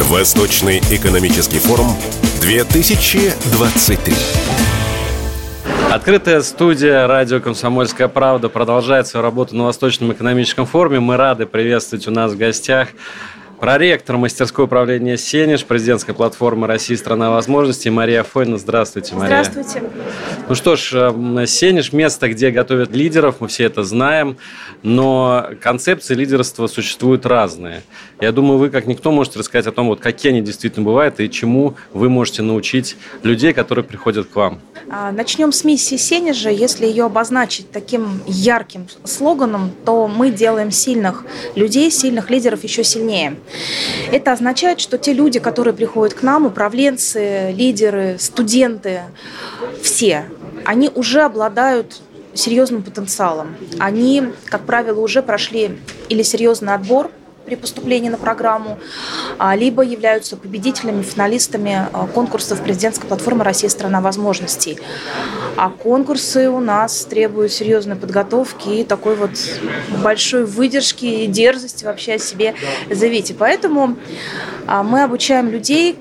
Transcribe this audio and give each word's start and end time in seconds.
Восточный 0.00 0.78
экономический 0.90 1.58
форум 1.58 1.88
2023. 2.42 4.14
Открытая 5.90 6.42
студия 6.42 7.06
«Радио 7.06 7.40
Комсомольская 7.40 8.06
правда» 8.06 8.50
продолжает 8.50 9.06
свою 9.06 9.24
работу 9.24 9.56
на 9.56 9.64
Восточном 9.64 10.12
экономическом 10.12 10.66
форуме. 10.66 11.00
Мы 11.00 11.16
рады 11.16 11.46
приветствовать 11.46 12.06
у 12.06 12.10
нас 12.10 12.32
в 12.32 12.36
гостях 12.36 12.88
Проректор 13.60 14.18
мастерской 14.18 14.66
управления 14.66 15.16
«Сенеж», 15.16 15.64
президентской 15.64 16.12
платформы 16.12 16.66
«Россия. 16.66 16.96
Страна 16.96 17.30
возможностей» 17.30 17.88
Мария 17.88 18.22
Фойна. 18.22 18.58
Здравствуйте, 18.58 19.14
Мария. 19.14 19.42
Здравствуйте. 19.44 19.88
Ну 20.48 20.54
что 20.54 20.76
ж, 20.76 20.90
э, 20.92 21.46
«Сенеж»– 21.46 21.92
место, 21.94 22.28
где 22.28 22.50
готовят 22.50 22.90
лидеров, 22.90 23.36
мы 23.40 23.48
все 23.48 23.64
это 23.64 23.82
знаем, 23.82 24.36
но 24.82 25.48
концепции 25.62 26.14
лидерства 26.14 26.66
существуют 26.66 27.24
разные. 27.24 27.82
Я 28.20 28.30
думаю, 28.32 28.58
вы, 28.58 28.68
как 28.68 28.86
никто, 28.86 29.10
можете 29.10 29.38
рассказать 29.38 29.66
о 29.66 29.72
том, 29.72 29.86
вот 29.86 30.00
какие 30.00 30.32
они 30.32 30.42
действительно 30.42 30.84
бывают 30.84 31.18
и 31.20 31.30
чему 31.30 31.76
вы 31.94 32.10
можете 32.10 32.42
научить 32.42 32.96
людей, 33.22 33.54
которые 33.54 33.84
приходят 33.84 34.26
к 34.26 34.36
вам. 34.36 34.60
А, 34.90 35.10
начнем 35.12 35.50
с 35.50 35.64
миссии 35.64 35.96
«Сенежа». 35.96 36.50
Если 36.50 36.86
ее 36.86 37.06
обозначить 37.06 37.70
таким 37.70 38.20
ярким 38.26 38.86
слоганом, 39.04 39.72
то 39.84 40.06
мы 40.08 40.30
делаем 40.30 40.70
сильных 40.70 41.24
людей, 41.54 41.90
сильных 41.90 42.30
лидеров 42.30 42.62
еще 42.62 42.84
сильнее. 42.84 43.36
Это 44.10 44.32
означает, 44.32 44.80
что 44.80 44.98
те 44.98 45.12
люди, 45.12 45.38
которые 45.38 45.74
приходят 45.74 46.14
к 46.14 46.22
нам, 46.22 46.46
управленцы, 46.46 47.52
лидеры, 47.52 48.16
студенты, 48.18 49.02
все, 49.82 50.26
они 50.64 50.90
уже 50.94 51.22
обладают 51.22 52.00
серьезным 52.34 52.82
потенциалом. 52.82 53.56
Они, 53.78 54.24
как 54.46 54.62
правило, 54.66 55.00
уже 55.00 55.22
прошли 55.22 55.78
или 56.08 56.22
серьезный 56.22 56.74
отбор– 56.74 57.10
при 57.46 57.54
поступлении 57.54 58.10
на 58.10 58.18
программу, 58.18 58.78
а, 59.38 59.56
либо 59.56 59.82
являются 59.82 60.36
победителями, 60.36 61.02
финалистами 61.02 61.86
а, 61.92 62.06
конкурсов 62.08 62.60
президентской 62.60 63.06
платформы 63.06 63.44
«Россия– 63.44 63.70
страна 63.70 64.00
возможностей». 64.00 64.78
А 65.56 65.70
конкурсы 65.70 66.50
у 66.50 66.60
нас 66.60 67.06
требуют 67.06 67.52
серьезной 67.52 67.96
подготовки 67.96 68.68
и 68.68 68.84
такой 68.84 69.14
вот 69.14 69.30
большой 70.02 70.44
выдержки 70.44 71.06
и 71.06 71.26
дерзости 71.26 71.84
вообще 71.84 72.14
о 72.14 72.18
себе 72.18 72.54
заявить. 72.90 73.30
И 73.30 73.34
поэтому 73.34 73.96
а, 74.66 74.82
мы 74.82 75.04
обучаем 75.04 75.48
людей, 75.48 75.96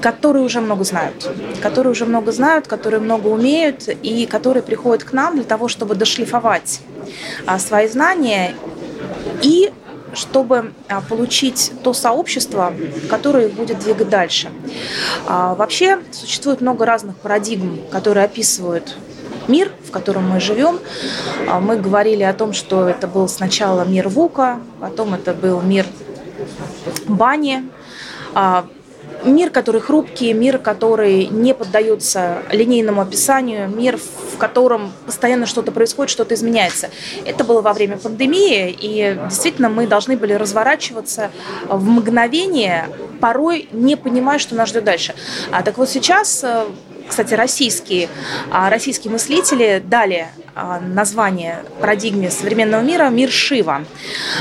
которые 0.00 0.44
уже 0.44 0.60
много 0.60 0.84
знают, 0.84 1.28
которые 1.60 1.92
уже 1.92 2.06
много 2.06 2.32
знают, 2.32 2.66
которые 2.66 3.00
много 3.00 3.28
умеют 3.28 3.88
и 3.88 4.26
которые 4.26 4.62
приходят 4.62 5.04
к 5.04 5.12
нам 5.12 5.34
для 5.34 5.44
того, 5.44 5.68
чтобы 5.68 5.96
дошлифовать 5.96 6.80
свои 7.58 7.88
знания 7.88 8.54
и 9.42 9.72
чтобы 10.14 10.72
а, 10.88 11.00
получить 11.00 11.72
то 11.82 11.92
сообщество, 11.92 12.72
которое 13.08 13.48
будет 13.48 13.78
двигать 13.80 14.08
дальше. 14.08 14.50
А, 15.26 15.54
вообще 15.54 16.00
существует 16.12 16.60
много 16.60 16.86
разных 16.86 17.16
парадигм, 17.16 17.80
которые 17.90 18.24
описывают 18.24 18.96
мир, 19.48 19.72
в 19.86 19.90
котором 19.90 20.28
мы 20.30 20.40
живем. 20.40 20.78
А, 21.46 21.60
мы 21.60 21.76
говорили 21.76 22.22
о 22.22 22.32
том, 22.34 22.52
что 22.52 22.88
это 22.88 23.06
был 23.06 23.28
сначала 23.28 23.84
мир 23.84 24.08
Вука, 24.08 24.60
потом 24.80 25.14
это 25.14 25.34
был 25.34 25.60
мир 25.60 25.86
Бани, 27.06 27.64
мир, 29.24 29.50
который 29.50 29.80
хрупкий, 29.80 30.32
мир, 30.32 30.58
который 30.58 31.26
не 31.26 31.54
поддается 31.54 32.42
линейному 32.50 33.02
описанию, 33.02 33.68
мир, 33.68 33.98
в 33.98 34.36
котором 34.38 34.92
постоянно 35.06 35.46
что-то 35.46 35.72
происходит, 35.72 36.10
что-то 36.10 36.34
изменяется. 36.34 36.90
Это 37.24 37.44
было 37.44 37.60
во 37.60 37.72
время 37.72 37.96
пандемии, 37.96 38.70
и 38.70 39.18
действительно 39.28 39.68
мы 39.68 39.86
должны 39.86 40.16
были 40.16 40.32
разворачиваться 40.32 41.30
в 41.68 41.84
мгновение, 41.84 42.88
порой 43.20 43.68
не 43.72 43.96
понимая, 43.96 44.38
что 44.38 44.54
нас 44.54 44.68
ждет 44.68 44.84
дальше. 44.84 45.14
А 45.50 45.62
так 45.62 45.78
вот 45.78 45.88
сейчас 45.88 46.42
э, 46.44 46.64
кстати, 47.08 47.34
российские, 47.34 48.08
а, 48.50 48.70
российские 48.70 49.12
мыслители 49.12 49.82
дали 49.84 50.28
а, 50.54 50.80
название 50.80 51.64
парадигме 51.80 52.30
современного 52.30 52.82
мира 52.82 53.08
«Мир 53.08 53.30
Шива». 53.30 53.84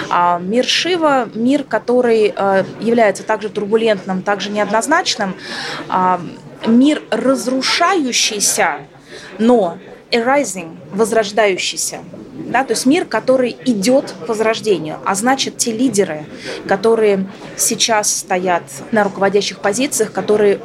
А, 0.10 0.40
мир 0.40 0.66
Шива– 0.66 1.30
мир, 1.34 1.64
который 1.64 2.34
является 2.80 3.24
также 3.24 3.50
турбулентным, 3.50 4.22
также 4.22 4.50
неоднозначным, 4.50 5.36
мир 6.66 7.02
разрушающийся, 7.12 8.80
но 9.40 9.78
arising, 10.12 10.78
возрождающийся. 10.94 12.00
Да, 12.48 12.64
то 12.64 12.72
есть 12.74 12.86
мир, 12.86 13.06
который 13.06 13.58
идет 13.66 14.14
к 14.26 14.30
возрождению. 14.30 15.00
А 15.06 15.16
значит, 15.16 15.58
те 15.58 15.72
лидеры, 15.72 16.26
которые 16.68 17.28
сейчас 17.58 18.16
стоят 18.16 18.64
на 18.92 19.04
руководящих 19.04 19.60
позициях, 19.60 20.12
которые 20.12 20.60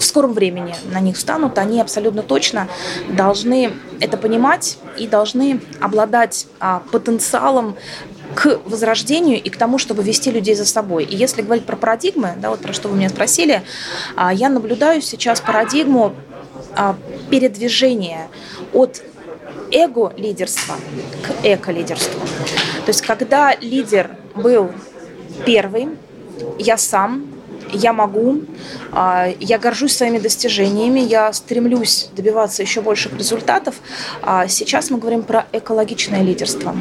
в 0.00 0.04
скором 0.04 0.32
времени 0.32 0.74
на 0.90 0.98
них 0.98 1.16
встанут, 1.16 1.58
они 1.58 1.80
абсолютно 1.80 2.22
точно 2.22 2.68
должны 3.10 3.72
это 4.00 4.16
понимать 4.16 4.78
и 4.96 5.06
должны 5.06 5.60
обладать 5.80 6.46
а, 6.58 6.82
потенциалом 6.90 7.76
к 8.34 8.60
возрождению 8.64 9.42
и 9.42 9.50
к 9.50 9.56
тому, 9.58 9.76
чтобы 9.76 10.02
вести 10.02 10.30
людей 10.30 10.54
за 10.54 10.64
собой. 10.64 11.04
И 11.04 11.14
если 11.14 11.42
говорить 11.42 11.66
про 11.66 11.76
парадигмы, 11.76 12.34
да, 12.38 12.48
вот 12.48 12.60
про 12.60 12.72
что 12.72 12.88
вы 12.88 12.96
меня 12.96 13.10
спросили, 13.10 13.62
а, 14.16 14.32
я 14.32 14.48
наблюдаю 14.48 15.02
сейчас 15.02 15.40
парадигму 15.42 16.14
а, 16.74 16.96
передвижения 17.28 18.28
от 18.72 19.02
эго-лидерства 19.70 20.76
к 21.22 21.44
эко-лидерству. 21.44 22.20
То 22.86 22.88
есть 22.88 23.02
когда 23.02 23.54
лидер 23.54 24.16
был 24.34 24.70
первый, 25.44 25.90
я 26.58 26.78
сам, 26.78 27.29
я 27.72 27.92
могу, 27.92 28.42
а, 28.92 29.28
я 29.40 29.58
горжусь 29.58 29.96
своими 29.96 30.18
достижениями, 30.18 31.00
я 31.00 31.32
стремлюсь 31.32 32.08
добиваться 32.16 32.62
еще 32.62 32.80
больших 32.80 33.16
результатов. 33.16 33.76
А 34.22 34.48
сейчас 34.48 34.90
мы 34.90 34.98
говорим 34.98 35.22
про 35.22 35.46
экологичное 35.52 36.22
лидерство, 36.22 36.76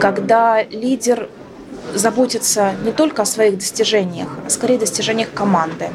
когда 0.00 0.62
лидер 0.62 1.28
заботиться 1.94 2.74
не 2.84 2.92
только 2.92 3.22
о 3.22 3.24
своих 3.24 3.58
достижениях, 3.58 4.28
а 4.46 4.50
скорее 4.50 4.78
достижениях 4.78 5.32
команды, 5.32 5.90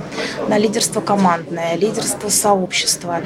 на 0.48 0.58
лидерство 0.58 1.02
командное, 1.02 1.76
лидерство 1.76 2.30
сообщества. 2.30 3.22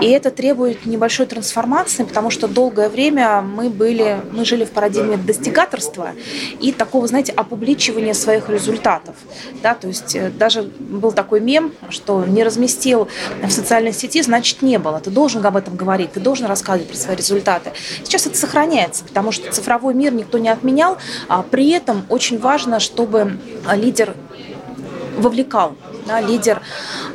И 0.00 0.06
это 0.06 0.30
требует 0.30 0.86
небольшой 0.86 1.26
трансформации, 1.26 2.04
потому 2.04 2.30
что 2.30 2.48
долгое 2.48 2.88
время 2.88 3.42
мы 3.42 3.70
были, 3.70 4.20
мы 4.32 4.44
жили 4.44 4.64
в 4.64 4.70
парадигме 4.70 5.16
достигаторства 5.16 6.10
и 6.60 6.72
такого, 6.72 7.06
знаете, 7.06 7.32
опубличивания 7.32 8.14
своих 8.14 8.48
результатов. 8.48 9.16
Да, 9.62 9.74
то 9.74 9.88
есть 9.88 10.14
э, 10.14 10.30
даже 10.30 10.62
был 10.62 11.12
такой 11.12 11.40
мем, 11.40 11.72
что 11.90 12.24
не 12.24 12.42
разместил 12.44 13.08
в 13.42 13.50
социальной 13.50 13.92
сети, 13.92 14.22
значит 14.22 14.62
не 14.62 14.78
было. 14.78 15.00
Ты 15.00 15.10
должен 15.10 15.44
об 15.44 15.56
этом 15.56 15.76
говорить, 15.76 16.12
ты 16.12 16.20
должен 16.20 16.46
рассказывать 16.46 16.88
про 16.88 16.96
свои 16.96 17.16
результаты. 17.16 17.72
Сейчас 18.04 18.26
это 18.26 18.36
сохраняется, 18.36 19.04
потому 19.04 19.32
что 19.32 19.52
цифровой 19.52 19.94
мир 19.94 20.12
никто 20.12 20.38
не 20.38 20.48
отменял, 20.48 20.98
а 21.28 21.42
при 21.42 21.70
этом 21.70 21.91
этом 21.92 22.04
очень 22.08 22.38
важно, 22.38 22.80
чтобы 22.80 23.38
а, 23.66 23.76
лидер 23.76 24.14
вовлекал, 25.18 25.76
да, 26.06 26.20
лидер 26.20 26.60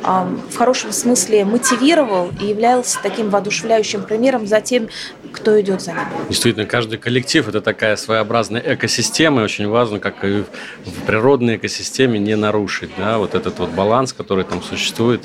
э, 0.04 0.26
в 0.50 0.56
хорошем 0.56 0.92
смысле 0.92 1.44
мотивировал 1.44 2.30
и 2.40 2.46
являлся 2.46 2.98
таким 3.02 3.30
воодушевляющим 3.30 4.02
примером 4.02 4.46
за 4.46 4.60
тем, 4.60 4.88
кто 5.32 5.60
идет 5.60 5.82
за 5.82 5.92
ним. 5.92 6.00
Действительно, 6.28 6.66
каждый 6.66 6.98
коллектив– 6.98 7.46
это 7.48 7.60
такая 7.60 7.96
своеобразная 7.96 8.62
экосистема, 8.74 9.42
и 9.42 9.44
очень 9.44 9.68
важно, 9.68 9.98
как 10.00 10.24
и 10.24 10.44
в 10.84 11.02
природной 11.06 11.56
экосистеме, 11.56 12.18
не 12.18 12.34
нарушить 12.34 12.90
да, 12.96 13.18
вот 13.18 13.34
этот 13.34 13.58
вот 13.58 13.70
баланс, 13.70 14.12
который 14.12 14.44
там 14.44 14.62
существует. 14.62 15.22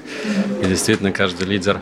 И 0.62 0.66
действительно, 0.66 1.12
каждый 1.12 1.47
лидер 1.47 1.79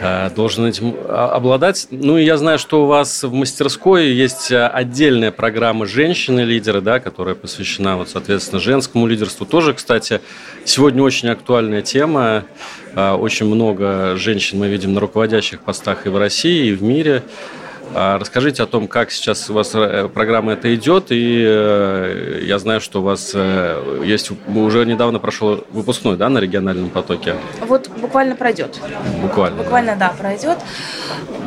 э, 0.00 0.30
должен 0.30 0.66
этим 0.66 0.96
обладать. 1.08 1.86
Ну, 1.90 2.16
и 2.16 2.24
я 2.24 2.36
знаю, 2.36 2.58
что 2.58 2.84
у 2.84 2.86
вас 2.86 3.22
в 3.22 3.32
мастерской 3.32 4.08
есть 4.08 4.50
отдельная 4.50 5.30
программа 5.30 5.86
«Женщины-лидеры», 5.86 6.80
да, 6.80 6.98
которая 7.00 7.34
посвящена, 7.34 7.96
вот, 7.96 8.08
соответственно, 8.08 8.60
женскому 8.60 9.06
лидерству. 9.06 9.44
Тоже, 9.44 9.74
кстати, 9.74 10.20
сегодня 10.64 10.93
очень 11.02 11.28
актуальная 11.28 11.82
тема. 11.82 12.44
А, 12.94 13.16
очень 13.16 13.46
много 13.46 14.16
женщин 14.16 14.58
мы 14.58 14.68
видим 14.68 14.94
на 14.94 15.00
руководящих 15.00 15.60
постах 15.60 16.06
и 16.06 16.08
в 16.08 16.16
России, 16.16 16.68
и 16.68 16.72
в 16.72 16.82
мире. 16.82 17.22
А, 17.96 18.18
расскажите 18.18 18.62
о 18.62 18.66
том, 18.66 18.88
как 18.88 19.12
сейчас 19.12 19.48
у 19.50 19.54
вас 19.54 19.72
э, 19.74 20.08
программа 20.12 20.54
это 20.54 20.74
идет, 20.74 21.06
и 21.10 21.44
э, 21.46 22.40
я 22.42 22.58
знаю, 22.58 22.80
что 22.80 23.00
у 23.00 23.04
вас 23.04 23.32
э, 23.34 24.02
есть, 24.04 24.32
уже 24.48 24.84
недавно 24.84 25.20
прошел 25.20 25.64
выпускной, 25.70 26.16
да, 26.16 26.28
на 26.28 26.38
региональном 26.38 26.90
потоке? 26.90 27.36
Вот 27.60 27.88
буквально 27.88 28.34
пройдет. 28.34 28.80
Буквально. 29.22 29.62
Буквально, 29.62 29.96
да, 29.96 30.12
пройдет. 30.18 30.58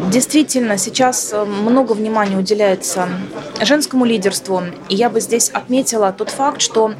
Действительно, 0.09 0.77
сейчас 0.77 1.33
много 1.45 1.91
внимания 1.93 2.37
уделяется 2.37 3.09
женскому 3.61 4.05
лидерству, 4.05 4.61
и 4.87 4.95
я 4.95 5.09
бы 5.09 5.19
здесь 5.19 5.49
отметила 5.49 6.13
тот 6.13 6.29
факт, 6.29 6.61
что 6.61 6.93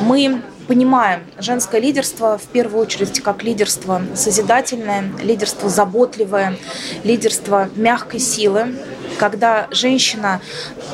мы 0.00 0.42
понимаем 0.68 1.22
женское 1.38 1.80
лидерство 1.80 2.36
в 2.36 2.44
первую 2.44 2.82
очередь 2.82 3.20
как 3.20 3.42
лидерство 3.42 4.02
созидательное, 4.14 5.10
лидерство 5.22 5.68
заботливое, 5.70 6.58
лидерство 7.02 7.70
мягкой 7.74 8.20
силы, 8.20 8.74
когда 9.18 9.68
женщина 9.70 10.40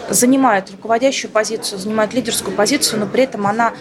занимает 0.09 0.71
руководящую 0.71 1.31
позицию, 1.31 1.79
занимает 1.79 2.15
лидерскую 2.15 2.57
позицию, 2.57 3.01
но 3.01 3.07
при 3.07 3.25
этом 3.25 3.47
она 3.47 3.75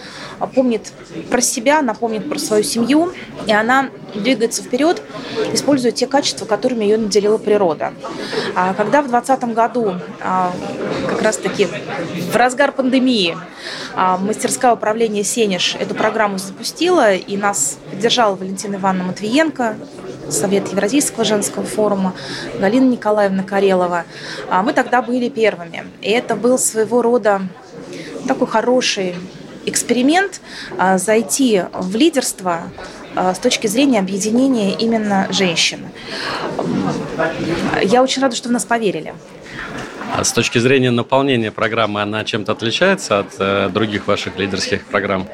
помнит 0.53 0.91
про 1.29 1.41
себя, 1.41 1.79
она 1.79 1.93
помнит 1.93 2.29
про 2.29 2.37
свою 2.37 2.63
семью, 2.63 3.13
и 3.47 3.51
она 3.51 3.89
двигается 4.13 4.61
вперед, 4.61 5.01
используя 5.53 5.91
те 5.91 6.07
качества, 6.07 6.45
которыми 6.45 6.83
ее 6.83 6.97
наделила 6.97 7.37
природа. 7.37 7.93
А 8.55 8.73
когда 8.73 9.01
в 9.01 9.09
2020 9.09 9.53
году, 9.53 9.95
а, 10.21 10.53
как 11.09 11.21
раз-таки 11.21 11.67
в 12.31 12.35
разгар 12.35 12.71
пандемии, 12.71 13.37
а, 13.95 14.17
мастерская 14.17 14.73
управления 14.73 15.23
«Сенеж» 15.23 15.75
эту 15.79 15.95
программу 15.95 16.37
запустила, 16.37 17.13
и 17.13 17.37
нас 17.37 17.77
поддержала 17.89 18.35
Валентина 18.35 18.75
Ивановна 18.75 19.09
Матвиенко, 19.09 19.77
Совет 20.29 20.69
Евразийского 20.71 21.23
женского 21.25 21.65
форума, 21.65 22.13
Галина 22.59 22.89
Николаевна 22.89 23.43
Карелова. 23.43 24.05
Мы 24.63 24.73
тогда 24.73 25.01
были 25.01 25.29
первыми. 25.29 25.85
И 26.01 26.09
это 26.09 26.35
был 26.35 26.57
своего 26.57 27.01
рода 27.01 27.41
такой 28.27 28.47
хороший 28.47 29.15
эксперимент 29.65 30.41
зайти 30.95 31.63
в 31.73 31.95
лидерство 31.95 32.63
с 33.15 33.39
точки 33.39 33.67
зрения 33.67 33.99
объединения 33.99 34.73
именно 34.73 35.27
женщин. 35.31 35.79
Я 37.83 38.03
очень 38.03 38.21
рада, 38.21 38.35
что 38.35 38.49
в 38.49 38.51
нас 38.51 38.65
поверили. 38.65 39.13
А 40.15 40.23
с 40.23 40.31
точки 40.31 40.59
зрения 40.59 40.91
наполнения 40.91 41.51
программы, 41.51 42.01
она 42.01 42.23
чем-то 42.23 42.51
отличается 42.51 43.19
от 43.19 43.33
э, 43.39 43.69
других 43.73 44.05
ваших 44.05 44.37
лидерских 44.37 44.85
программ? 44.85 45.27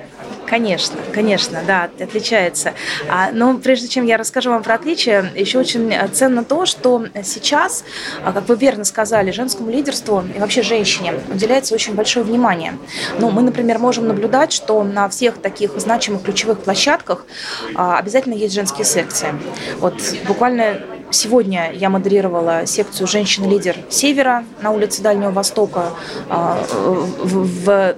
Конечно, 0.50 0.98
конечно, 1.14 1.62
да, 1.68 1.90
отличается. 2.00 2.74
А, 3.08 3.30
но 3.32 3.60
прежде 3.60 3.88
чем 3.88 4.06
я 4.06 4.18
расскажу 4.18 4.50
вам 4.50 4.64
про 4.64 4.76
отличия, 4.76 5.32
еще 5.36 5.60
очень 5.60 5.94
ценно 6.12 6.44
то, 6.44 6.66
что 6.66 7.06
сейчас, 7.24 7.84
а, 8.26 8.34
как 8.34 8.50
вы 8.50 8.56
верно 8.56 8.84
сказали, 8.84 9.30
женскому 9.30 9.70
лидерству 9.70 10.24
и 10.36 10.40
вообще 10.40 10.64
женщине 10.64 11.14
уделяется 11.32 11.76
очень 11.76 11.94
большое 11.94 12.26
внимание. 12.26 12.78
Ну, 13.20 13.30
мы, 13.30 13.44
например, 13.44 13.78
можем 13.78 14.08
наблюдать, 14.08 14.52
что 14.52 14.84
на 14.84 15.08
всех 15.10 15.38
таких 15.38 15.80
значимых 15.80 16.24
ключевых 16.24 16.62
площадках 16.62 17.28
а, 17.76 18.00
обязательно 18.00 18.34
есть 18.34 18.56
женские 18.56 18.86
секции. 18.86 19.36
Вот 19.78 19.96
буквально 20.28 20.80
Сегодня 21.12 21.72
я 21.74 21.90
модерировала 21.90 22.68
секцию 22.68 23.08
«Женщина-лидер 23.08 23.78
Севера» 23.90 24.46
на 24.62 24.70
улице 24.70 25.02
Дальнего 25.02 25.32
Востока 25.32 25.86
в 26.30 27.96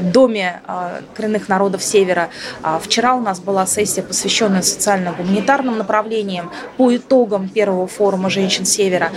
Доме 0.00 0.60
а, 0.66 1.00
коренных 1.14 1.48
народов 1.48 1.82
Севера. 1.82 2.28
А, 2.62 2.78
вчера 2.78 3.14
у 3.14 3.20
нас 3.20 3.40
была 3.40 3.66
сессия, 3.66 4.02
посвященная 4.02 4.62
социально-гуманитарным 4.62 5.78
направлениям 5.78 6.50
по 6.76 6.94
итогам 6.94 7.48
первого 7.48 7.86
форума 7.86 8.30
женщин 8.30 8.64
Севера. 8.64 9.10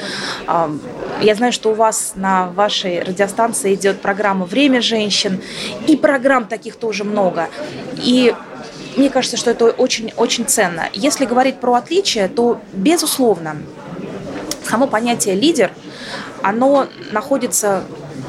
А, 0.47 0.71
я 1.21 1.35
знаю, 1.35 1.51
что 1.51 1.71
у 1.71 1.73
вас 1.73 2.13
на 2.15 2.47
вашей 2.47 3.01
радиостанции 3.01 3.73
идет 3.73 4.01
программа 4.01 4.45
«Время 4.45 4.81
женщин», 4.81 5.41
и 5.87 5.95
программ 5.95 6.45
таких 6.45 6.75
тоже 6.75 7.03
много. 7.03 7.49
И 7.97 8.33
мне 8.95 9.09
кажется, 9.09 9.37
что 9.37 9.51
это 9.51 9.65
очень-очень 9.65 10.45
ценно. 10.45 10.89
Если 10.93 11.25
говорить 11.25 11.59
про 11.59 11.75
отличия, 11.75 12.27
то, 12.27 12.59
безусловно, 12.73 13.57
само 14.67 14.87
понятие 14.87 15.35
«лидер», 15.35 15.71
оно 16.41 16.87
находится 17.11 17.83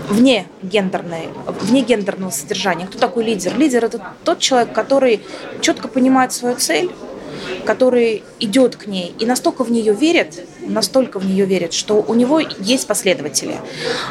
вне, 0.09 0.47
гендерной, 0.63 1.29
вне 1.47 1.83
гендерного 1.83 2.31
содержания. 2.31 2.87
Кто 2.87 2.99
такой 2.99 3.25
лидер? 3.25 3.57
Лидер– 3.57 3.85
это 3.87 4.15
тот 4.25 4.39
человек, 4.39 4.73
который 4.73 5.23
четко 5.61 5.89
понимает 5.89 6.33
свою 6.33 6.57
цель, 6.57 6.91
который 7.65 8.23
идет 8.41 8.77
к 8.77 8.87
ней 8.87 9.15
и 9.19 9.27
настолько 9.27 9.65
в 9.65 9.71
нее 9.71 9.95
верит, 9.95 10.47
настолько 10.61 11.19
в 11.19 11.27
нее 11.27 11.45
верит, 11.45 11.73
что 11.73 11.95
у 12.07 12.15
него 12.15 12.41
есть 12.41 12.87
последователи. 12.87 13.57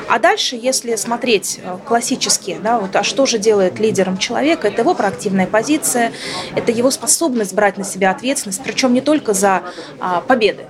А 0.07 0.19
дальше, 0.19 0.56
если 0.56 0.95
смотреть 0.95 1.60
э, 1.63 1.78
классически, 1.86 2.60
да, 2.62 2.80
вот, 2.80 2.95
а 2.95 3.04
что 3.04 3.25
же 3.25 3.38
делает 3.38 3.80
лидером 3.80 4.18
человека, 4.18 4.68
это 4.68 4.81
его 4.81 4.94
проактивная 4.94 5.48
позиция, 5.48 6.12
это 6.56 6.72
его 6.72 6.92
способность 6.92 7.54
брать 7.54 7.78
на 7.78 7.83
себя 7.83 8.12
ответственность, 8.12 8.62
причем 8.63 8.94
не 8.94 9.01
только 9.01 9.33
за 9.33 9.63
а, 10.00 10.22
победы, 10.22 10.66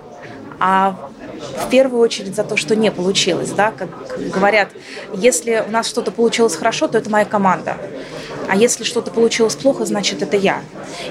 а 0.60 1.11
в 1.58 1.70
первую 1.70 2.02
очередь 2.02 2.36
за 2.36 2.44
то, 2.44 2.58
что 2.58 2.76
не 2.76 2.92
получилось. 2.92 3.50
Да? 3.50 3.72
Как 3.72 3.90
говорят, 4.32 4.70
если 5.14 5.64
у 5.68 5.72
нас 5.72 5.88
что-то 5.88 6.12
получилось 6.12 6.56
хорошо, 6.56 6.88
то 6.88 6.98
это 6.98 7.10
моя 7.10 7.26
команда. 7.26 7.78
А 8.48 8.56
если 8.56 8.84
что-то 8.84 9.12
получилось 9.12 9.56
плохо, 9.56 9.86
значит, 9.86 10.22
это 10.22 10.36
я. 10.36 10.62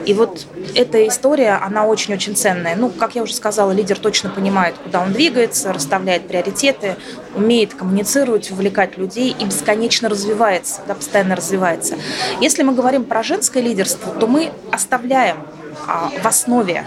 И 0.05 0.13
вот 0.13 0.47
эта 0.75 1.07
история, 1.09 1.53
она 1.53 1.87
очень-очень 1.87 2.37
ценная. 2.37 2.77
Ну, 2.77 2.91
как 2.91 3.15
я 3.15 3.23
уже 3.23 3.35
сказала, 3.35 3.73
лидер 3.73 3.99
точно 3.99 4.29
понимает, 4.29 4.75
куда 4.83 5.01
он 5.01 5.13
двигается, 5.13 5.73
расставляет 5.73 6.29
приоритеты, 6.29 6.97
умеет 7.35 7.75
коммуницировать, 7.75 8.51
увлекать 8.51 8.99
людей 8.99 9.35
и 9.39 9.45
бесконечно 9.45 10.09
развивается, 10.09 10.81
да, 10.87 10.95
постоянно 10.95 11.35
развивается. 11.35 11.95
Если 12.41 12.63
мы 12.63 12.75
говорим 12.75 13.05
про 13.05 13.23
женское 13.23 13.63
лидерство, 13.63 14.13
то 14.13 14.27
мы 14.27 14.51
оставляем 14.71 15.39
а, 15.87 16.11
в 16.23 16.27
основе, 16.27 16.85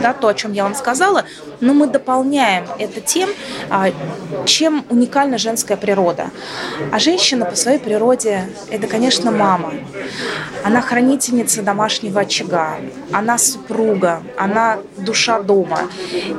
да, 0.00 0.12
то, 0.12 0.28
о 0.28 0.34
чем 0.34 0.52
я 0.52 0.64
вам 0.64 0.74
сказала, 0.74 1.24
но 1.60 1.74
мы 1.74 1.86
дополняем 1.86 2.66
это 2.78 3.00
тем, 3.00 3.30
а, 3.70 3.90
чем 4.46 4.84
уникальна 4.88 5.38
женская 5.38 5.76
природа. 5.76 6.30
А 6.90 6.98
женщина 6.98 7.46
по 7.46 7.56
своей 7.56 7.78
природе– 7.78 8.48
это, 8.70 8.86
конечно, 8.86 9.30
мама. 9.30 9.74
Она 10.64 10.80
хранительница 10.80 11.62
домашнего 11.62 12.20
очага, 12.20 12.76
она 13.12 13.38
супруга, 13.38 14.22
она 14.36 14.78
душа 14.96 15.40
дома. 15.40 15.80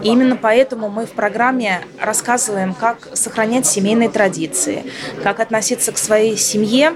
И 0.01 0.07
именно 0.07 0.35
поэтому 0.35 0.89
мы 0.89 1.05
в 1.05 1.11
программе 1.11 1.81
рассказываем, 1.99 2.73
как 2.73 3.09
сохранять 3.13 3.65
семейные 3.65 4.09
традиции, 4.09 4.85
как 5.23 5.39
относиться 5.39 5.91
к 5.91 5.97
своей 5.97 6.37
семье 6.37 6.93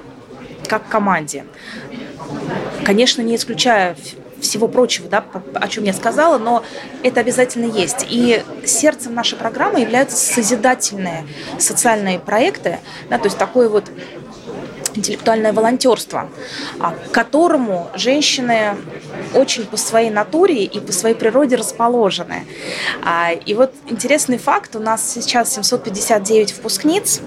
как 0.68 0.88
к 0.88 0.90
команде. 0.90 1.46
Конечно, 2.84 3.22
не 3.22 3.36
исключая 3.36 3.96
всего 4.42 4.68
прочего, 4.68 5.10
да, 5.10 5.24
о 5.54 5.68
чем 5.68 5.84
я 5.84 5.94
сказала, 5.94 6.38
но 6.38 6.63
это 7.04 7.19
обязательно 7.22 7.66
есть. 7.66 8.06
И 8.10 8.44
сердцем 8.66 9.13
нашей 9.13 9.38
программы 9.38 9.81
являются 9.81 10.18
созидательные 10.18 11.25
социальные 11.60 12.19
проекты, 12.19 12.80
да, 13.10 13.18
то 13.18 13.25
есть 13.25 13.38
такое 13.38 13.69
вот 13.69 13.92
интеллектуальное 14.98 15.54
волонтерство, 15.54 16.30
а, 16.80 16.92
к 16.92 17.12
которому 17.12 17.89
женщины 17.94 18.75
очень 19.34 19.66
по 19.66 19.78
своей 19.78 20.10
натуре 20.10 20.63
и 20.63 20.80
по 20.80 20.92
своей 20.92 21.16
природе 21.16 21.56
расположены. 21.56 22.45
А, 23.04 23.31
и 23.31 23.54
вот 23.54 23.74
интересный 23.88 24.38
факт, 24.38 24.75
у 24.75 24.80
нас 24.80 25.07
сейчас 25.10 25.54
759 25.54 26.57
выпускниц, 26.57 27.22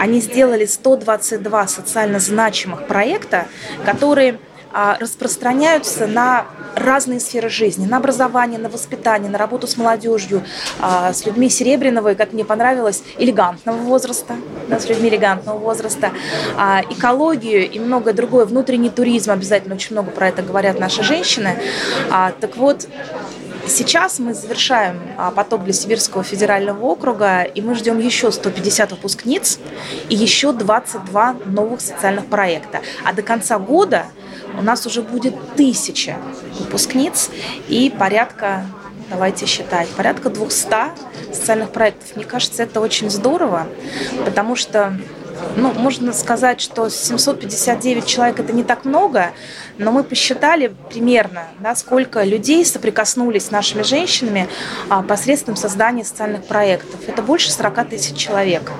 они 0.00 0.20
сделали 0.20 0.66
122 0.66 1.68
социально 1.68 2.18
значимых 2.18 2.86
проекта, 2.86 3.46
которые 3.84 4.38
распространяются 4.74 6.06
на 6.06 6.46
разные 6.74 7.20
сферы 7.20 7.48
жизни, 7.48 7.86
на 7.86 7.98
образование, 7.98 8.58
на 8.58 8.68
воспитание, 8.68 9.30
на 9.30 9.38
работу 9.38 9.66
с 9.66 9.76
молодежью, 9.76 10.42
а, 10.80 11.12
с 11.12 11.24
людьми 11.26 11.48
серебряного 11.48 12.12
и, 12.12 12.14
как 12.14 12.32
мне 12.32 12.44
понравилось, 12.44 13.02
элегантного 13.18 13.76
возраста, 13.76 14.34
да, 14.68 14.80
с 14.80 14.88
людьми 14.88 15.08
элегантного 15.08 15.58
возраста, 15.58 16.10
а, 16.56 16.82
экологию 16.90 17.70
и 17.70 17.78
многое 17.78 18.14
другое, 18.14 18.44
внутренний 18.46 18.90
туризм, 18.90 19.30
обязательно 19.30 19.76
очень 19.76 19.92
много 19.92 20.10
про 20.10 20.28
это 20.28 20.42
говорят 20.42 20.78
наши 20.80 21.02
женщины. 21.02 21.56
Так 22.40 22.56
вот, 22.56 22.88
Сейчас 23.66 24.18
мы 24.18 24.34
завершаем 24.34 25.00
поток 25.34 25.64
для 25.64 25.72
Сибирского 25.72 26.22
федерального 26.22 26.84
округа, 26.84 27.44
и 27.44 27.62
мы 27.62 27.74
ждем 27.74 27.98
еще 27.98 28.30
150 28.30 28.90
выпускниц 28.90 29.58
и 30.10 30.14
еще 30.14 30.52
22 30.52 31.36
новых 31.46 31.80
социальных 31.80 32.26
проекта. 32.26 32.80
А 33.04 33.14
до 33.14 33.22
конца 33.22 33.58
года 33.58 34.04
у 34.58 34.62
нас 34.62 34.86
уже 34.86 35.02
будет 35.02 35.34
тысяча 35.56 36.16
выпускниц 36.58 37.30
и 37.68 37.92
порядка, 37.96 38.66
давайте 39.10 39.46
считать, 39.46 39.88
порядка 39.88 40.30
200 40.30 41.32
социальных 41.32 41.70
проектов. 41.70 42.16
Мне 42.16 42.24
кажется, 42.24 42.62
это 42.62 42.80
очень 42.80 43.10
здорово, 43.10 43.66
потому 44.24 44.56
что 44.56 44.96
ну, 45.56 45.72
можно 45.72 46.12
сказать, 46.12 46.60
что 46.60 46.88
759 46.88 48.06
человек 48.06 48.40
это 48.40 48.52
не 48.52 48.64
так 48.64 48.84
много, 48.84 49.32
но 49.78 49.92
мы 49.92 50.04
посчитали 50.04 50.74
примерно, 50.90 51.48
да, 51.60 51.74
сколько 51.74 52.22
людей 52.22 52.64
соприкоснулись 52.64 53.46
с 53.46 53.50
нашими 53.50 53.82
женщинами 53.82 54.48
а, 54.88 55.02
посредством 55.02 55.56
создания 55.56 56.04
социальных 56.04 56.44
проектов. 56.44 57.00
Это 57.06 57.22
больше 57.22 57.50
40 57.50 57.88
тысяч 57.88 58.16
человек. 58.16 58.70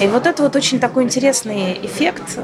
И 0.00 0.06
вот 0.06 0.26
это 0.26 0.42
вот 0.42 0.56
очень 0.56 0.80
такой 0.80 1.04
интересный 1.04 1.78
эффект, 1.82 2.38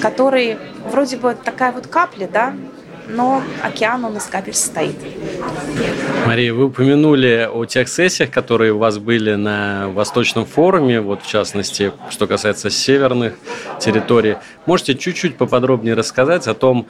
который 0.00 0.58
вроде 0.90 1.16
бы 1.16 1.36
такая 1.42 1.72
вот 1.72 1.86
капля, 1.86 2.28
да, 2.32 2.54
но 3.08 3.42
океан 3.62 4.04
он 4.04 4.16
из 4.16 4.24
капель 4.24 4.54
состоит. 4.54 4.96
Мария, 6.26 6.52
вы 6.52 6.64
упомянули 6.64 7.48
о 7.52 7.64
тех 7.64 7.88
сессиях, 7.88 8.30
которые 8.30 8.72
у 8.72 8.78
вас 8.78 8.98
были 8.98 9.34
на 9.34 9.88
Восточном 9.88 10.44
форуме, 10.44 11.00
вот 11.00 11.22
в 11.22 11.28
частности, 11.28 11.92
что 12.10 12.26
касается 12.26 12.70
северных 12.70 13.34
территорий. 13.80 14.36
Можете 14.66 14.94
чуть-чуть 14.94 15.36
поподробнее 15.36 15.94
рассказать 15.94 16.46
о 16.48 16.54
том, 16.54 16.86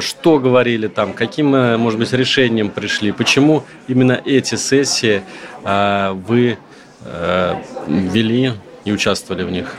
что 0.00 0.38
говорили 0.38 0.88
там, 0.88 1.12
каким, 1.12 1.54
э, 1.54 1.76
может 1.76 1.98
быть, 1.98 2.12
решением 2.12 2.70
пришли, 2.70 3.12
почему 3.12 3.64
именно 3.88 4.20
эти 4.24 4.54
сессии 4.56 5.22
а, 5.64 6.12
вы 6.12 6.58
э, 7.04 7.54
вели 7.86 8.52
и 8.84 8.92
участвовали 8.92 9.42
в 9.44 9.50
них? 9.50 9.74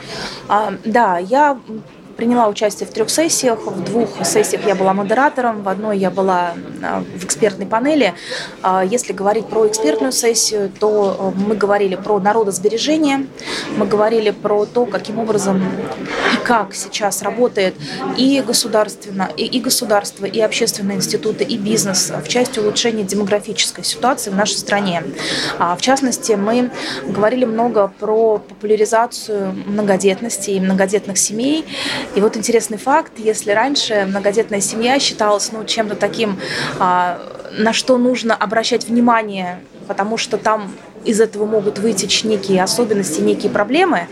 А, 0.48 0.74
да, 0.84 1.18
я 1.18 1.58
приняла 2.16 2.48
участие 2.48 2.88
в 2.88 2.92
трех 2.92 3.10
сессиях. 3.10 3.66
В 3.66 3.84
двух 3.84 4.24
сессиях 4.24 4.66
я 4.66 4.74
была 4.74 4.94
модератором, 4.94 5.62
в 5.62 5.68
одной 5.68 5.98
я 5.98 6.10
была 6.10 6.54
а, 6.82 7.04
в 7.14 7.24
экспертной 7.24 7.66
панели. 7.66 8.14
А, 8.62 8.84
если 8.84 9.12
говорить 9.12 9.46
про 9.46 9.66
экспертную 9.68 10.12
сессию, 10.12 10.72
то 10.80 11.16
а, 11.18 11.30
мы 11.36 11.54
говорили 11.54 11.94
про 11.94 12.18
народосбережение, 12.18 13.26
мы 13.76 13.86
говорили 13.86 14.30
про 14.30 14.64
то, 14.64 14.86
каким 14.86 15.18
образом 15.18 15.62
и 16.32 16.36
как 16.44 16.74
сейчас 16.74 17.22
работает 17.22 17.74
и 18.16 18.42
государственно, 18.44 19.30
и, 19.36 19.44
и 19.44 19.60
государство, 19.60 20.24
и 20.24 20.40
общественные 20.40 20.96
институты, 20.96 21.44
и 21.44 21.58
бизнес 21.58 22.10
в 22.10 22.28
части 22.28 22.58
улучшения 22.58 23.04
демографической 23.04 23.84
ситуации 23.84 24.30
в 24.30 24.34
нашей 24.34 24.56
стране. 24.56 25.02
В 25.58 25.80
частности, 25.80 26.32
мы 26.32 26.70
говорили 27.04 27.44
много 27.44 27.92
про 28.00 28.38
популяризацию 28.38 29.52
многодетности 29.66 30.50
и 30.50 30.60
многодетных 30.60 31.18
семей 31.18 31.66
и 32.14 32.20
вот 32.20 32.36
интересный 32.36 32.78
факт, 32.78 33.12
если 33.16 33.50
раньше 33.50 34.06
многодетная 34.08 34.60
семья 34.60 34.98
считалась 34.98 35.52
ну, 35.52 35.64
чем-то 35.64 35.96
таким, 35.96 36.38
а, 36.78 37.20
на 37.52 37.72
что 37.72 37.98
нужно 37.98 38.34
обращать 38.34 38.86
внимание, 38.86 39.60
потому 39.86 40.16
что 40.16 40.36
там 40.36 40.72
из 41.04 41.20
этого 41.20 41.46
могут 41.46 41.78
вытечь 41.78 42.24
некие 42.24 42.62
особенности, 42.62 43.20
некие 43.20 43.50
проблемы, 43.50 44.08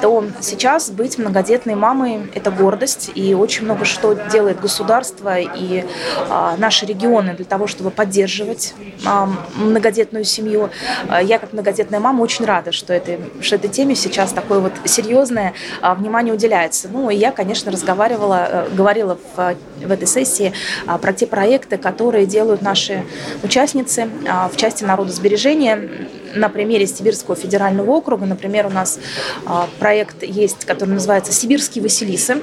то 0.00 0.24
сейчас 0.40 0.90
быть 0.90 1.18
многодетной 1.18 1.74
мамой– 1.74 2.30
это 2.34 2.50
гордость, 2.50 3.10
и 3.14 3.34
очень 3.34 3.64
много 3.64 3.84
что 3.84 4.14
делает 4.14 4.60
государство 4.60 5.38
и 5.38 5.84
а, 6.28 6.56
наши 6.58 6.86
регионы 6.86 7.34
для 7.34 7.44
того, 7.44 7.66
чтобы 7.66 7.90
поддерживать 7.90 8.74
а, 9.04 9.28
многодетную 9.56 10.24
семью. 10.24 10.70
А, 11.08 11.22
я, 11.22 11.38
как 11.38 11.52
многодетная 11.52 12.00
мама, 12.00 12.22
очень 12.22 12.44
рада, 12.44 12.72
что, 12.72 12.92
это, 12.92 13.18
что 13.40 13.56
этой 13.56 13.70
теме 13.70 13.94
сейчас 13.94 14.32
такое 14.32 14.60
вот 14.60 14.72
серьезное 14.84 15.54
а, 15.80 15.94
внимание 15.94 16.34
уделяется. 16.34 16.88
Ну, 16.88 17.10
и 17.10 17.16
я, 17.16 17.30
конечно, 17.32 17.70
разговаривала, 17.72 18.38
а, 18.38 18.68
говорила 18.72 19.18
в, 19.36 19.56
в 19.84 19.90
этой 19.90 20.06
сессии 20.06 20.52
а, 20.86 20.98
про 20.98 21.12
те 21.12 21.26
проекты, 21.26 21.76
которые 21.76 22.26
делают 22.26 22.62
наши 22.62 23.04
участницы 23.42 24.08
а, 24.28 24.48
в 24.48 24.56
части 24.56 24.84
народосбережения 24.84 25.88
на 26.36 26.48
примере 26.48 26.86
Сибирского 26.86 27.36
федерального 27.36 27.90
округа. 27.90 28.26
Например, 28.26 28.66
у 28.66 28.70
нас 28.70 28.98
а, 29.44 29.68
проект 29.78 30.22
есть, 30.22 30.64
который 30.64 30.90
называется 30.90 31.32
«Сибирские 31.32 31.82
Василисы». 31.82 32.42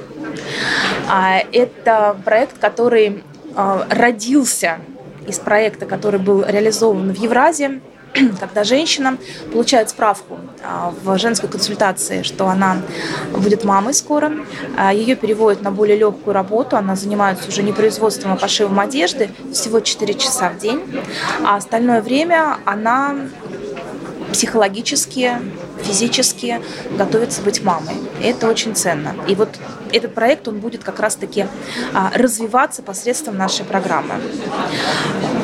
А, 1.08 1.38
это 1.52 2.16
проект, 2.24 2.58
который 2.58 3.22
а, 3.54 3.86
родился 3.90 4.78
из 5.26 5.38
проекта, 5.38 5.86
который 5.86 6.20
был 6.20 6.44
реализован 6.46 7.12
в 7.12 7.18
Евразии, 7.18 7.80
когда 8.40 8.62
женщина 8.62 9.16
получает 9.52 9.90
справку 9.90 10.38
в 11.02 11.18
женской 11.18 11.48
консультации, 11.48 12.22
что 12.22 12.48
она 12.48 12.76
будет 13.32 13.64
мамой 13.64 13.94
скоро, 13.94 14.32
ее 14.92 15.16
переводят 15.16 15.62
на 15.62 15.70
более 15.70 15.96
легкую 15.96 16.34
работу, 16.34 16.76
она 16.76 16.94
занимается 16.94 17.48
уже 17.48 17.62
не 17.62 17.72
производством, 17.72 18.32
а 18.32 18.36
пошивом 18.36 18.78
одежды, 18.80 19.30
всего 19.52 19.80
4 19.80 20.14
часа 20.14 20.50
в 20.50 20.58
день, 20.58 20.80
а 21.44 21.56
остальное 21.56 22.02
время 22.02 22.58
она 22.64 23.16
психологически, 24.34 25.30
физически 25.84 26.60
готовится 26.98 27.40
быть 27.40 27.62
мамой. 27.62 27.94
Это 28.20 28.48
очень 28.48 28.74
ценно. 28.74 29.14
И 29.28 29.36
вот 29.36 29.48
этот 29.92 30.12
проект, 30.12 30.48
он 30.48 30.58
будет 30.58 30.82
как 30.82 30.98
раз-таки 30.98 31.46
а, 31.94 32.10
развиваться 32.16 32.82
посредством 32.82 33.36
нашей 33.36 33.64
программы. 33.64 34.14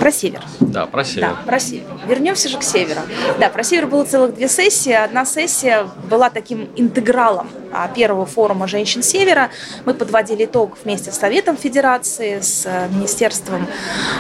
Про 0.00 0.11
север. 0.11 0.42
Да, 0.59 0.87
про 0.87 1.04
север. 1.04 1.28
Да, 1.28 1.42
про 1.47 1.61
север. 1.61 1.87
Вернемся 2.09 2.49
же 2.49 2.59
к 2.59 2.64
северу. 2.64 3.02
Да, 3.38 3.49
про 3.49 3.62
север 3.62 3.87
было 3.87 4.04
целых 4.04 4.35
две 4.35 4.49
сессии. 4.49 4.92
Одна 4.92 5.25
сессия 5.25 5.87
была 6.11 6.28
таким 6.28 6.68
интегралом 6.75 7.49
а, 7.73 7.87
первого 7.87 8.26
форума 8.26 8.66
женщин 8.66 9.04
севера. 9.04 9.50
Мы 9.85 9.94
подводили 9.94 10.47
итог 10.47 10.78
вместе 10.82 11.12
с 11.12 11.18
Советом 11.18 11.56
Федерации, 11.56 12.40
с 12.40 12.64
э, 12.66 12.88
Министерством 12.88 13.68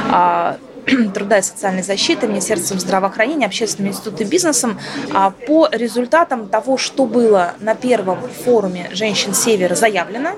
а, 0.08 0.58
труда 1.14 1.38
и 1.38 1.42
социальной 1.42 1.82
защиты, 1.82 2.26
Министерством 2.26 2.80
здравоохранения, 2.80 3.46
Общественным 3.46 3.92
институтом 3.92 4.26
и 4.26 4.30
бизнесом 4.30 4.78
а, 5.12 5.30
по 5.30 5.68
результатам 5.70 6.48
того, 6.48 6.76
что 6.76 7.06
было 7.06 7.54
на 7.60 7.74
первом 7.74 8.20
форуме 8.44 8.90
женщин 8.92 9.34
Севера 9.34 9.74
заявлено 9.74 10.30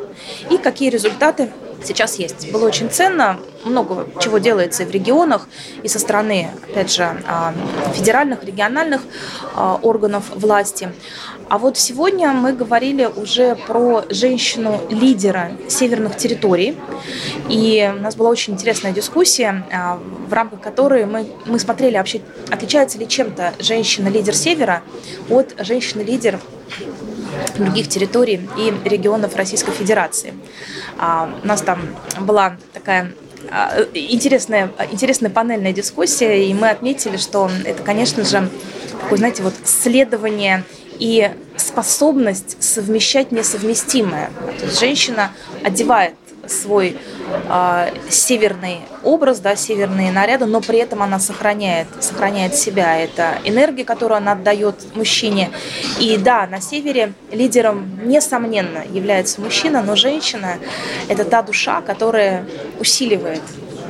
и 0.51 0.59
какие 0.59 0.91
результаты 0.91 1.51
сейчас 1.85 2.19
есть. 2.19 2.53
Было 2.53 2.67
очень 2.67 2.91
ценно, 2.91 3.39
много 3.65 4.07
чего 4.21 4.39
делается 4.39 4.83
и 4.83 4.87
в 4.87 4.91
регионах, 4.91 5.49
и 5.83 5.89
со 5.89 5.99
стороны, 5.99 6.51
опять 6.71 6.93
же, 6.93 7.05
а, 7.27 7.53
федеральных, 7.95 8.45
региональных 8.45 9.03
а, 9.55 9.79
органов 9.83 10.25
власти. 10.35 10.93
А 11.49 11.59
вот 11.59 11.77
сегодня 11.77 12.33
мы 12.33 12.53
говорили 12.53 13.05
уже 13.05 13.57
про 13.57 14.05
женщину-лидера 14.09 15.53
северных 15.69 16.17
территорий. 16.17 16.77
И 17.49 17.93
у 17.95 18.01
нас 18.01 18.17
была 18.17 18.31
очень 18.31 18.55
интересная 18.55 18.93
дискуссия, 18.93 19.65
а, 19.73 20.01
в 20.29 20.33
рамках 20.33 20.61
которой 20.61 21.05
мы, 21.07 21.27
мы 21.47 21.59
смотрели 21.59 21.97
вообще, 21.97 22.23
отличается 22.51 22.99
ли 22.99 23.07
чем-то 23.07 23.55
женщина-лидер 23.59 24.35
севера 24.35 24.83
от 25.29 25.55
женщины-лидер 25.59 26.41
других 27.57 27.89
территорий 27.89 28.41
и 28.57 28.89
регионов 28.89 29.37
Российской 29.37 29.73
Федерации. 29.73 30.35
А, 30.99 31.31
у 31.43 31.47
нас 31.47 31.61
там 31.63 31.81
была 32.21 32.57
такая 32.73 33.13
а, 33.51 33.83
интересная, 33.95 34.71
интересная 34.91 35.31
панельная 35.31 35.73
дискуссия, 35.73 36.49
и 36.49 36.55
мы 36.55 36.71
отметили, 36.71 37.17
что 37.17 37.51
это, 37.65 37.83
конечно 37.83 38.25
же, 38.25 38.49
такое, 39.03 39.19
знаете, 39.19 39.43
вот 39.43 39.55
следование 39.65 40.65
и 40.99 41.31
способность 41.57 42.63
совмещать 42.63 43.33
несовместимое. 43.33 44.31
То 44.59 44.67
есть 44.67 44.81
женщина 44.81 45.33
одевает 45.63 46.15
свой 46.47 46.97
э, 47.49 47.89
северный 48.09 48.81
образ, 49.03 49.41
да, 49.41 49.57
северные 49.57 50.13
наряды, 50.13 50.47
но 50.47 50.61
при 50.61 50.79
этом 50.79 51.03
она 51.03 51.19
сохраняет, 51.19 51.87
сохраняет 52.01 52.55
себя. 52.55 52.99
Это 52.99 53.39
энергия, 53.45 53.85
которую 53.85 54.19
она 54.19 54.33
отдает 54.33 54.75
мужчине. 54.95 55.51
И 56.01 56.17
да, 56.17 56.47
на 56.47 56.61
севере 56.61 57.13
лидером, 57.31 58.01
несомненно, 58.05 58.85
является 58.93 59.41
мужчина, 59.41 59.83
но 59.83 59.97
женщина– 59.97 60.59
это 61.09 61.25
та 61.25 61.43
душа, 61.43 61.81
которая 61.81 62.45
усиливает 62.79 63.43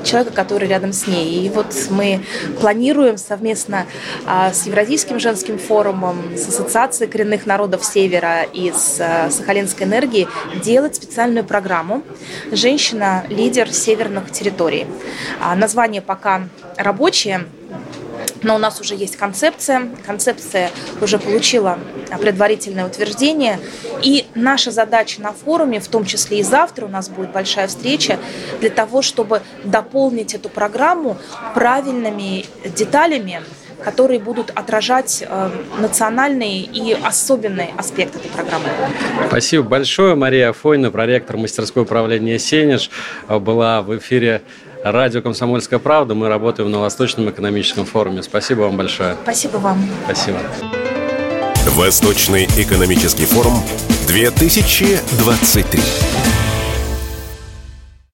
человека, 0.05 0.35
который 0.35 0.69
рядом 0.69 0.93
с 0.93 1.07
ней. 1.07 1.47
И 1.47 1.49
вот 1.49 1.67
мы 1.91 2.25
планируем 2.61 3.19
совместно 3.19 3.87
а, 4.27 4.53
с 4.53 4.67
Евразийским 4.67 5.19
женским 5.19 5.59
форумом, 5.59 6.37
с 6.37 6.49
Ассоциацией 6.49 7.11
коренных 7.11 7.47
народов 7.47 7.85
Севера 7.85 8.43
и 8.43 8.73
с 8.73 9.01
а, 9.01 9.31
Сахалинской 9.31 9.87
энергией 9.87 10.29
делать 10.63 10.97
специальную 10.97 11.45
программу 11.45 12.03
«Женщина– 12.51 13.25
лидер 13.29 13.73
северных 13.73 14.31
территорий». 14.31 14.87
А, 15.41 15.55
название 15.55 16.03
пока 16.03 16.49
рабочее, 16.77 17.47
но 18.43 18.55
у 18.55 18.59
нас 18.59 18.81
уже 18.81 18.95
есть 18.95 19.17
концепция. 19.17 19.89
Концепция 20.07 20.71
уже 21.01 21.19
получила 21.19 21.79
предварительное 22.21 22.87
утверждение. 22.87 23.59
И 24.03 24.27
наша 24.35 24.71
задача 24.71 25.21
на 25.21 25.33
форуме, 25.33 25.81
в 25.81 25.89
том 25.89 26.05
числе 26.05 26.41
и 26.41 26.43
завтра 26.43 26.87
у 26.87 26.89
нас 26.89 27.09
будет 27.09 27.33
большая 27.33 27.69
встреча, 27.69 28.19
для 28.61 28.71
того, 28.71 29.03
чтобы 29.03 29.43
дополнить 29.65 30.35
эту 30.35 30.49
программу 30.49 31.17
правильными 31.55 32.47
деталями, 32.65 33.41
которые 33.83 34.21
будут 34.21 34.51
отражать 34.51 35.25
э, 35.27 35.51
национальные 35.81 36.61
и 36.61 36.93
особенные 36.93 37.71
аспекты 37.77 38.19
этой 38.19 38.31
программы. 38.31 38.67
Спасибо 39.27 39.65
большое. 39.65 40.15
Мария 40.15 40.51
Афойна, 40.51 40.91
проректор 40.91 41.37
мастерской 41.37 41.83
управления 41.83 42.39
«Сенеж», 42.39 42.91
была 43.29 43.83
в 43.83 43.97
эфире 43.99 44.43
Радио 44.85 45.23
«Комсомольская 45.23 45.79
правда». 45.79 46.15
Мы 46.15 46.29
работаем 46.29 46.71
на 46.71 46.81
Восточном 46.81 47.31
экономическом 47.31 47.85
форуме. 47.85 48.23
Спасибо 48.23 48.63
вам 48.63 48.77
большое. 48.77 49.17
Спасибо 49.23 49.59
вам. 49.59 49.79
Спасибо. 50.07 50.39
Восточный 51.69 52.47
экономический 52.57 53.25
форум 53.25 53.55
2023. 54.09 55.81